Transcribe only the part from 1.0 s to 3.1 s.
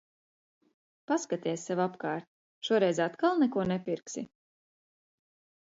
Paskaties sev apkārt, šoreiz